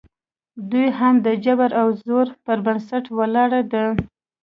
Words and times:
دوهمه 0.71 1.17
یې 1.19 1.23
د 1.25 1.27
جبر 1.45 1.71
او 1.81 1.87
زور 2.05 2.27
پر 2.45 2.57
بنسټ 2.65 3.05
ولاړه 3.17 3.61
ده 3.71 3.83